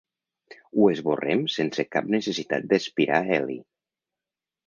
[0.83, 3.59] Ho esborrem sense cap necessitat d'aspirar heli.